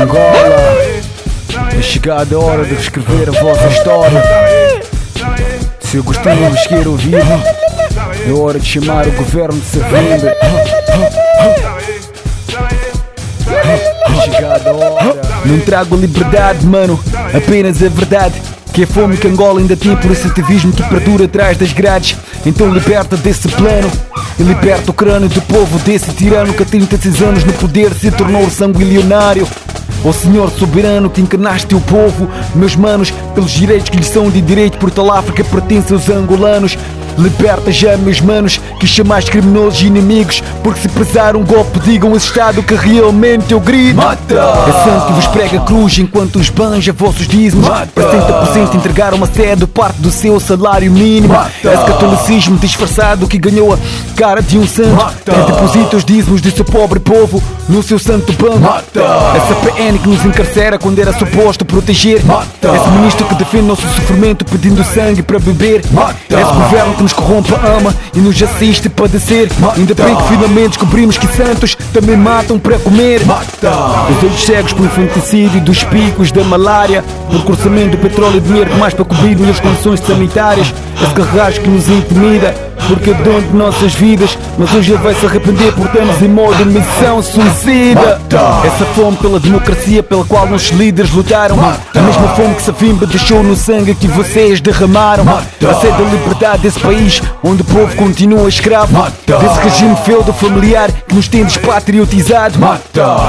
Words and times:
Angola, 0.00 0.56
é 1.78 1.82
chegada 1.82 2.36
a 2.36 2.38
hora 2.38 2.64
de 2.64 2.74
escrever 2.74 3.28
a 3.28 3.32
vossa 3.40 3.66
história. 3.68 4.22
Se 5.80 5.96
eu 5.96 6.04
costumo 6.04 6.50
vos 6.50 6.66
o 6.66 6.88
ouvir, 6.88 7.16
é 7.16 8.32
hora 8.32 8.58
de 8.58 8.66
chamar 8.66 9.06
o 9.06 9.12
governo 9.12 9.60
de 9.60 9.66
Savinda. 9.66 10.36
Chegada 14.24 14.70
a 14.70 14.72
hora. 14.72 15.20
Não 15.44 15.60
trago 15.60 15.96
liberdade, 15.96 16.64
mano, 16.66 16.98
apenas 17.34 17.82
a 17.82 17.88
verdade. 17.88 18.40
Que 18.72 18.84
é 18.84 18.86
fome 18.86 19.18
que 19.18 19.28
Angola 19.28 19.60
ainda 19.60 19.76
tem 19.76 19.94
por 19.96 20.10
esse 20.10 20.26
ativismo 20.26 20.72
que 20.72 20.82
perdura 20.84 21.26
atrás 21.26 21.58
das 21.58 21.72
grades. 21.72 22.16
Então 22.46 22.72
liberta 22.72 23.16
desse 23.18 23.46
plano 23.48 23.90
e 24.38 24.42
liberta 24.42 24.90
o 24.90 24.94
crânio 24.94 25.28
do 25.28 25.42
povo 25.42 25.78
desse 25.80 26.10
tirano 26.12 26.54
que 26.54 26.62
há 26.62 26.66
36 26.66 27.20
anos 27.20 27.44
no 27.44 27.52
poder 27.52 27.92
se 27.92 28.10
tornou 28.10 28.48
sanguilionário. 28.50 29.46
Ó 30.04 30.08
oh 30.08 30.12
Senhor 30.12 30.50
soberano 30.50 31.10
que 31.10 31.20
encarnaste 31.20 31.74
o 31.74 31.80
povo, 31.80 32.28
meus 32.54 32.74
manos, 32.74 33.12
pelos 33.34 33.52
direitos 33.52 33.88
que 33.88 33.96
lhes 33.96 34.08
são 34.08 34.30
de 34.30 34.40
direito, 34.40 34.78
por 34.78 34.90
tal 34.90 35.12
África 35.12 35.44
pertence 35.44 35.92
aos 35.92 36.08
angolanos. 36.08 36.76
Liberta 37.18 37.70
já, 37.70 37.96
meus 37.96 38.20
manos, 38.20 38.60
que 38.80 38.86
chamais 38.86 39.28
criminosos 39.28 39.80
e 39.82 39.86
inimigos, 39.86 40.42
porque 40.62 40.80
se 40.80 40.88
pesar 40.88 41.36
um 41.36 41.44
golpe, 41.44 41.78
digam 41.80 42.16
esse 42.16 42.26
Estado 42.26 42.62
que 42.62 42.74
realmente 42.74 43.52
eu 43.52 43.60
grito. 43.60 43.96
Mata! 43.96 44.34
É 44.34 44.72
santo 44.84 45.06
que 45.06 45.12
vos 45.12 45.26
prega 45.26 45.58
a 45.58 45.60
cruz 45.60 45.98
enquanto 45.98 46.36
os 46.36 46.48
banja 46.48 46.92
vossos 46.92 47.28
dízimos. 47.28 47.68
Para 47.68 47.86
70% 47.86 48.74
entregaram 48.74 49.18
uma 49.18 49.26
sede 49.26 49.66
parte 49.66 50.00
do 50.00 50.10
seu 50.10 50.40
salário 50.40 50.90
mínimo. 50.90 51.34
Mata! 51.34 51.50
Esse 51.62 51.84
catolicismo 51.84 52.56
disfarçado 52.58 53.26
que 53.28 53.38
ganhou 53.38 53.74
a 53.74 53.78
cara 54.16 54.40
de 54.42 54.58
um 54.58 54.66
santo. 54.66 54.94
Mata! 54.94 55.32
Deposita 55.46 55.96
os 55.96 56.04
dízimos 56.04 56.40
do 56.40 56.50
seu 56.50 56.64
pobre 56.64 57.00
povo 57.00 57.42
no 57.68 57.82
seu 57.82 57.98
santo 57.98 58.32
banco. 58.32 58.60
Mata! 58.60 59.00
Essa 59.36 59.54
PN 59.56 59.98
que 59.98 60.08
nos 60.08 60.24
encarcera 60.24 60.78
quando 60.78 60.98
era 60.98 61.12
suposto 61.12 61.64
proteger. 61.64 62.24
Mata! 62.24 62.74
Esse 62.74 62.90
ministro 62.90 63.26
que 63.26 63.34
defende 63.34 63.66
nosso 63.66 63.86
sofrimento 63.88 64.44
pedindo 64.44 64.82
sangue 64.84 65.22
para 65.22 65.38
beber. 65.38 65.82
Mata! 65.90 66.16
Esse 66.30 66.52
governo 66.52 66.94
que 66.94 67.01
nos 67.02 67.12
corrompe, 67.12 67.52
ama 67.52 67.94
e 68.14 68.18
nos 68.18 68.40
assiste 68.42 68.88
padecer. 68.88 69.50
Mata! 69.58 69.78
Ainda 69.78 69.94
bem 69.94 70.14
que 70.16 70.22
finalmente 70.24 70.68
descobrimos 70.68 71.18
que 71.18 71.26
santos 71.26 71.76
também 71.92 72.16
matam 72.16 72.58
para 72.58 72.78
comer. 72.78 73.24
Mata! 73.26 73.70
Os 74.10 74.24
olhos 74.24 74.44
cegos 74.44 74.72
pelo 74.72 74.86
infanticídio 74.86 75.60
dos 75.60 75.84
picos 75.84 76.30
da 76.30 76.44
malária, 76.44 77.04
por 77.30 77.44
cruzamento 77.44 77.96
do 77.96 77.98
petróleo 77.98 78.36
e 78.36 78.40
dinheiro 78.40 78.70
demais 78.70 78.94
para 78.94 79.04
cobrir 79.04 79.36
as 79.50 79.60
condições 79.60 80.00
sanitárias. 80.00 80.72
Esse 81.02 81.14
carrasco 81.14 81.64
que 81.64 81.70
nos 81.70 81.88
intimida, 81.88 82.54
porque 82.84 83.10
é 83.10 83.14
dono 83.14 83.42
de 83.42 83.56
nossas 83.56 83.94
vidas. 83.94 84.38
Mas 84.58 84.72
hoje 84.74 84.92
ele 84.92 85.02
vai 85.02 85.14
se 85.14 85.26
arrepender 85.26 85.72
por 85.72 85.88
termos 85.88 86.20
em 86.22 86.28
modo 86.28 86.56
de 86.56 86.64
missão 86.64 87.22
suicida. 87.22 88.20
Essa 88.64 88.84
fome 88.94 89.16
pela 89.16 89.40
democracia 89.40 90.02
pela 90.02 90.24
qual 90.24 90.46
nossos 90.46 90.70
líderes 90.70 91.12
lutaram. 91.12 91.56
A 91.60 92.00
mesma 92.00 92.28
fome 92.28 92.54
que 92.54 92.62
Savimba 92.62 93.06
deixou 93.06 93.42
no 93.42 93.56
sangue 93.56 93.94
que 93.94 94.06
vocês 94.08 94.60
derramaram. 94.60 95.24
A 95.28 95.74
sede 95.74 95.96
da 95.96 96.04
liberdade 96.04 96.62
desse 96.62 96.80
país 96.80 97.22
onde 97.42 97.62
o 97.62 97.64
povo 97.64 97.94
continua 97.96 98.48
escravo. 98.48 99.06
Desse 99.26 99.58
regime 99.60 99.96
feudo 100.04 100.32
familiar 100.32 100.90
que 100.90 101.14
nos 101.14 101.28
tem 101.28 101.44
despatriotizado. 101.44 102.58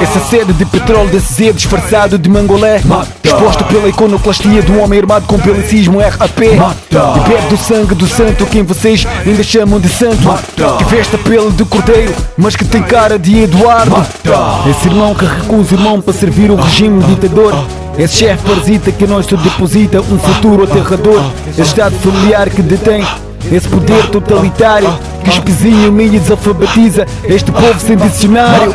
Essa 0.00 0.20
sede 0.20 0.52
de 0.52 0.64
petróleo 0.64 1.08
desse 1.10 1.34
Z 1.34 1.52
disfarçado 1.52 2.18
de 2.18 2.28
mangolé! 2.28 2.80
Exposto 3.22 3.64
pela 3.64 3.88
iconoclastia 3.88 4.62
do 4.62 4.78
homem 4.80 5.00
armado 5.00 5.26
com 5.26 5.38
pelicismo 5.38 5.98
RAP! 5.98 6.40
E 6.42 7.28
bebe 7.28 7.48
do 7.48 7.56
sangue 7.56 7.94
do 7.94 8.06
santo 8.06 8.46
quem 8.46 8.62
vocês 8.62 9.06
ainda 9.36 9.42
chamam 9.42 9.78
de 9.78 9.88
santo 9.88 10.22
Mata! 10.24 10.76
Que 10.78 10.84
veste 10.84 11.14
a 11.14 11.18
pele 11.18 11.50
de 11.50 11.64
cordeiro 11.64 12.14
mas 12.38 12.56
que 12.56 12.64
tem 12.64 12.82
cara 12.82 13.18
de 13.18 13.42
Eduardo 13.42 13.90
Mata! 13.90 14.70
Esse 14.70 14.88
irmão 14.88 15.14
que 15.14 15.26
recusa 15.26 15.74
irmão 15.74 16.00
para 16.00 16.14
servir 16.14 16.50
o 16.50 16.56
regime 16.56 17.02
ditador 17.04 17.54
esse 17.98 18.16
chefe 18.16 18.46
parasita 18.46 18.92
que 18.92 19.06
nós 19.06 19.26
te 19.26 19.34
deposita 19.38 20.02
um 20.02 20.18
futuro 20.18 20.64
aterrador 20.64 21.22
Esse 21.48 21.62
estado 21.62 21.94
familiar 21.98 22.50
que 22.50 22.60
detém 22.60 23.02
esse 23.50 23.68
poder 23.68 24.08
totalitário 24.08 24.88
que 25.22 25.30
espezinha, 25.30 25.88
humilha 25.88 26.16
e 26.16 26.18
desalfabetiza 26.18 27.06
este 27.24 27.50
povo 27.52 27.78
sem 27.78 27.96
dicionário. 27.96 28.74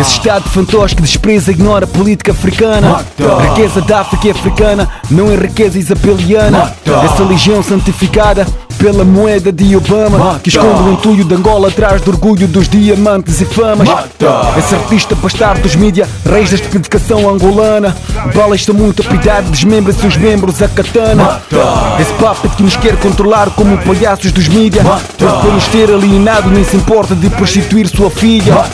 Esse 0.00 0.14
Estado 0.14 0.48
fantoche 0.50 0.96
que 0.96 1.02
despreza 1.02 1.50
e 1.50 1.54
ignora 1.54 1.84
a 1.84 1.88
política 1.88 2.32
africana. 2.32 3.04
A 3.20 3.42
riqueza 3.42 3.80
da 3.82 4.00
África 4.00 4.28
é 4.28 4.30
africana, 4.32 4.88
não 5.10 5.30
é 5.30 5.36
riqueza 5.36 5.78
isabeliana. 5.78 6.72
Essa 7.04 7.22
legião 7.22 7.62
santificada 7.62 8.46
pela 8.80 9.04
moeda 9.04 9.52
de 9.52 9.76
Obama 9.76 10.18
Mata! 10.18 10.40
que 10.40 10.48
esconde 10.48 10.82
o 10.82 10.92
entulho 10.92 11.22
de 11.22 11.34
Angola 11.34 11.68
atrás 11.68 12.00
do 12.00 12.10
orgulho 12.10 12.48
dos 12.48 12.66
diamantes 12.66 13.38
e 13.40 13.44
famas. 13.44 13.86
Mata! 13.86 14.58
Esse 14.58 14.74
artista 14.74 15.14
bastardo 15.14 15.60
dos 15.60 15.76
mídia, 15.76 16.08
reis 16.24 16.50
desta 16.50 16.66
dedicação 16.70 17.28
angolana. 17.28 17.94
Bala 18.34 18.56
está 18.56 18.72
muito 18.72 19.04
piedade, 19.04 19.50
desmembra 19.50 19.92
seus 19.92 20.16
membros 20.16 20.62
a 20.62 20.68
katana. 20.68 21.22
Mata! 21.22 22.00
Esse 22.00 22.12
papo 22.14 22.48
que 22.48 22.62
nos 22.62 22.74
quer 22.76 22.96
controlar 22.96 23.50
como 23.50 23.76
palhaços 23.78 24.32
dos 24.32 24.48
mídia. 24.48 24.82
Para 24.82 25.52
nos 25.52 25.66
ter 25.68 25.90
alienado, 25.92 26.50
nem 26.50 26.64
se 26.64 26.76
importa 26.76 27.14
de 27.14 27.28
prostituir 27.28 27.86
sua 27.86 28.10
filha. 28.10 28.64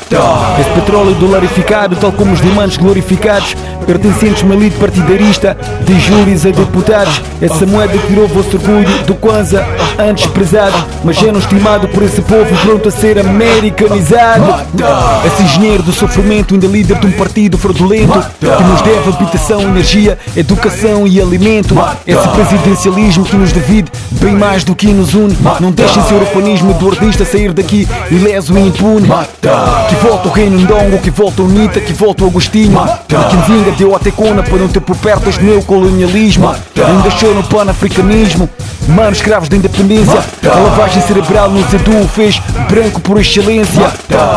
Esse 0.61 0.71
petróleo 0.71 1.15
dolarificado, 1.17 1.97
tal 1.97 2.13
como 2.13 2.33
os 2.33 2.41
diamantes 2.41 2.77
glorificados, 2.77 3.57
pertencentes 3.85 4.43
a 4.43 4.47
uma 4.47 4.55
elite 4.55 4.77
partidarista, 4.77 5.57
de 5.85 6.01
júris 6.01 6.47
a 6.47 6.51
deputados. 6.51 7.21
Essa 7.41 7.67
moeda 7.67 7.97
tirou 8.07 8.27
vosso 8.29 8.57
orgulho 8.57 8.89
do 9.07 9.15
Kwanza, 9.15 9.67
antes 9.99 10.27
prezado, 10.29 10.77
mas 11.05 11.17
já 11.17 11.33
não 11.33 11.39
estimado 11.39 11.89
por 11.89 12.03
esse 12.03 12.21
povo 12.23 12.47
pronto 12.63 12.89
a 12.89 12.91
ser 12.91 13.19
americanizado. 13.19 14.67
Esse 15.27 15.43
engenheiro 15.43 15.83
do 15.83 15.93
sofrimento, 15.93 16.55
ainda 16.55 16.67
líder 16.67 16.99
de 16.99 17.07
um 17.07 17.13
partido 17.13 17.59
fraudulento, 17.59 18.19
que 18.41 18.63
nos 18.65 18.83
deve 18.83 19.11
habitação, 19.11 19.63
energia, 19.63 20.19
educação 20.37 21.07
e 21.07 21.21
alimento. 21.21 21.75
Esse 22.07 22.29
presidencialismo 22.29 23.25
que 23.25 23.37
nos 23.37 23.53
divide 23.53 23.91
bem 24.13 24.35
mais 24.35 24.65
do 24.65 24.75
que 24.75 24.87
nos 24.89 25.15
une. 25.15 25.37
Não 25.61 25.71
deixem 25.71 26.03
seu 26.05 26.19
urbanismo 26.19 26.71
eduardista 26.73 27.25
sair 27.25 27.53
daqui 27.53 27.87
ileso 28.11 28.57
e 28.57 28.69
impune. 28.69 29.09
Que 29.89 29.95
volta 29.97 30.29
o 30.29 30.33
reino 30.33 30.59
Ndongo, 30.61 30.99
que 30.99 31.11
volta 31.11 31.43
o 31.43 31.49
Nita, 31.49 31.81
que 31.81 31.93
volta 31.93 32.25
o 32.25 32.29
Agostinho. 32.29 32.79
Deu 33.73 33.95
a 33.95 33.99
tecona 33.99 34.43
para 34.43 34.59
não 34.59 34.69
ter 34.69 34.81
por 34.81 34.97
perto 34.97 35.29
os 35.29 35.39
neocolonialismo. 35.39 36.55
Não 36.77 37.01
deixou 37.03 37.35
no 37.35 37.43
panafricanismo. 37.45 38.49
Manos 38.89 39.19
escravos 39.19 39.49
da 39.49 39.57
independência. 39.57 40.19
A 40.45 40.59
lavagem 40.59 41.03
cerebral 41.03 41.51
nos 41.51 41.73
edu 41.73 42.01
o 42.01 42.09
fez 42.09 42.41
branco 42.71 43.01
por 43.01 43.21
excelência. 43.21 43.93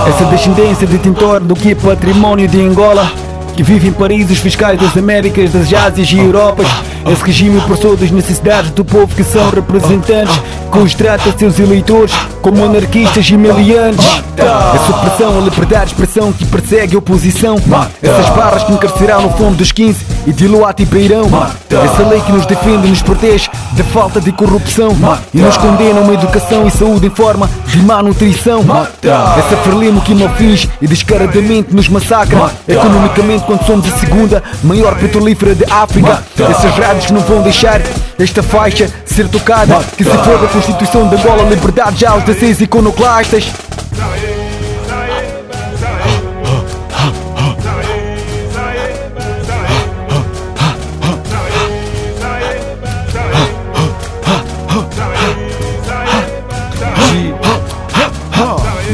Essa 0.08 0.26
descendência 0.26 0.88
detentora 0.88 1.40
do 1.40 1.56
que 1.56 1.72
é 1.72 1.76
património 1.76 2.48
de 2.48 2.60
Angola. 2.62 3.29
Que 3.60 3.64
vive 3.64 3.90
em 3.90 3.92
paraísos 3.92 4.40
fiscais 4.40 4.80
das 4.80 4.96
Américas, 4.96 5.52
das 5.52 5.74
Ásias 5.74 6.10
e 6.14 6.18
Europas. 6.18 6.66
Esse 7.12 7.22
regime 7.26 7.58
opressor 7.58 7.98
das 7.98 8.10
necessidades 8.10 8.72
do 8.72 8.86
povo 8.86 9.14
que 9.14 9.22
são 9.22 9.50
representantes, 9.50 10.34
que 10.72 10.80
os 10.80 10.94
trata 10.94 11.30
seus 11.38 11.60
eleitores 11.60 12.14
como 12.42 12.64
anarquistas 12.64 13.30
e 13.30 13.36
meliantes. 13.36 14.06
Mata! 14.06 14.78
Essa 14.78 14.92
opressão, 14.92 15.38
a 15.38 15.42
liberdade 15.42 15.88
de 15.88 15.92
expressão 15.92 16.32
que 16.32 16.46
persegue 16.46 16.96
a 16.96 17.00
oposição. 17.00 17.58
Essas 18.02 18.30
barras 18.30 18.64
que 18.64 18.72
encarceraram 18.72 19.24
no 19.24 19.32
fundo 19.32 19.58
dos 19.58 19.74
15 19.74 20.06
e 20.26 20.32
de 20.32 20.48
Luata 20.48 20.82
e 20.82 20.86
Beirão. 20.86 21.28
Essa 21.70 22.08
lei 22.08 22.22
que 22.22 22.32
nos 22.32 22.46
defende 22.46 22.88
e 22.88 22.90
nos 22.92 23.02
protege 23.02 23.50
da 23.80 23.86
falta 23.86 24.20
de 24.20 24.32
corrupção. 24.34 24.94
Mata! 24.94 25.24
E 25.34 25.38
nos 25.38 25.56
condena 25.56 26.02
a 26.02 26.04
uma 26.04 26.14
educação 26.14 26.68
e 26.68 26.72
saúde 26.72 27.08
em 27.08 27.10
forma 27.10 27.50
de 27.68 27.82
má 27.82 28.04
nutrição. 28.04 28.62
Mata! 28.62 28.92
Essa 29.38 29.56
ferlimo 29.58 30.02
que 30.02 30.14
não 30.14 30.30
fins 30.36 30.68
e 30.82 30.88
descaradamente 30.88 31.74
nos 31.74 31.88
massacra. 31.88 32.38
Mata! 32.38 32.56
Economicamente, 32.68 33.46
quando 33.46 33.66
somos 33.66 33.92
a 33.92 33.98
segunda 33.98 34.44
maior 34.64 34.96
petrolífera 34.96 35.56
de 35.56 35.64
África. 35.64 36.10
Mata! 36.10 36.52
Essas 36.52 36.74
rádios 36.74 37.06
que 37.06 37.14
não 37.14 37.22
vão 37.22 37.42
deixar 37.42 37.82
esta 38.20 38.44
faixa 38.44 38.90
ser 39.06 39.30
tocada. 39.30 39.76
Mata! 39.76 39.88
Que 39.96 40.04
se 40.04 40.18
for 40.18 40.38
da 40.38 40.48
Constituição 40.48 41.08
de 41.08 41.16
Angola, 41.16 41.44
liberdade 41.44 42.02
já 42.02 42.12
aos 42.12 42.24
16 42.24 42.62
iconoclastas. 42.62 43.46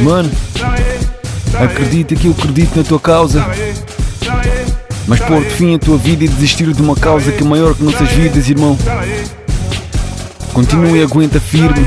Mano, 0.05 0.29
acredita 1.59 2.15
que 2.15 2.27
eu 2.27 2.31
acredito 2.33 2.77
na 2.77 2.83
tua 2.83 2.99
causa. 2.99 3.43
Mas 5.07 5.19
pôr 5.21 5.41
fim 5.41 5.73
a 5.73 5.79
tua 5.79 5.97
vida 5.97 6.23
e 6.23 6.27
desistir 6.27 6.71
de 6.71 6.79
uma 6.79 6.95
causa 6.95 7.31
que 7.31 7.41
é 7.41 7.43
maior 7.43 7.73
que 7.73 7.81
nossas 7.81 8.11
vidas, 8.11 8.47
irmão. 8.47 8.77
Continue 10.53 10.99
e 10.99 11.03
aguenta 11.03 11.39
firme. 11.39 11.83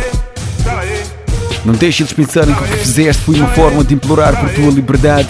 Não 1.65 1.75
deixe 1.75 2.03
eles 2.03 2.13
pensarem 2.13 2.53
que 2.53 2.65
o 2.65 2.67
que 2.67 2.79
fizeste 2.79 3.23
foi 3.23 3.37
uma 3.37 3.51
forma 3.51 3.85
de 3.85 3.95
implorar 3.95 4.37
por 4.41 4.51
tua 4.51 4.73
liberdade. 4.73 5.29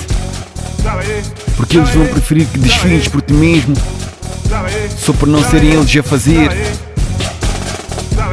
Porque 1.59 1.77
eles 1.77 1.91
vão 1.91 2.07
preferir 2.07 2.47
que 2.47 2.59
desfiles 2.59 3.07
por 3.07 3.21
ti 3.21 3.35
mesmo, 3.35 3.77
só 4.99 5.13
por 5.13 5.29
não 5.29 5.45
serem 5.45 5.75
eles 5.75 5.95
a 5.95 6.03
fazer. 6.03 6.51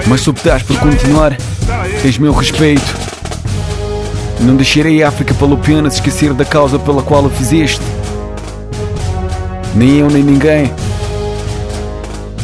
Mas 0.08 0.22
se 0.22 0.30
optares 0.30 0.64
por 0.64 0.80
continuar, 0.80 1.36
tens 2.02 2.18
meu 2.18 2.32
respeito. 2.32 3.05
Não 4.40 4.56
deixarei 4.56 5.02
a 5.02 5.08
África 5.08 5.34
palopiana 5.34 5.90
se 5.90 5.98
esquecer 5.98 6.34
da 6.34 6.46
causa 6.46 6.78
pela 6.78 7.02
qual 7.02 7.26
a 7.26 7.30
fizeste. 7.30 7.82
Nem 9.74 9.98
eu, 9.98 10.10
nem 10.10 10.24
ninguém. 10.24 10.72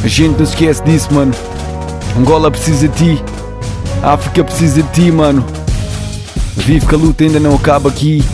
A 0.02 0.08
gente 0.08 0.36
não 0.36 0.44
esquece 0.44 0.82
disso, 0.82 1.12
mano. 1.12 1.32
Angola 2.18 2.50
precisa 2.50 2.88
de 2.88 2.94
ti. 2.94 3.24
A 4.02 4.14
África 4.14 4.42
precisa 4.42 4.82
de 4.82 4.88
ti, 4.90 5.12
mano. 5.12 5.44
Vive 6.56 6.86
que 6.86 6.94
a 6.94 6.98
luta 6.98 7.24
ainda 7.24 7.40
não 7.40 7.54
acaba 7.54 7.88
aqui. 7.88 8.24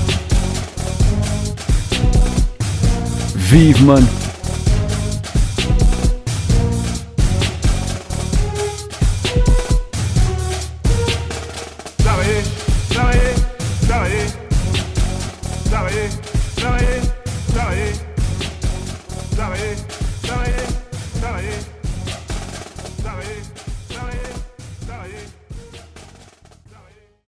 Vive, 3.34 3.84
mano. 3.84 4.08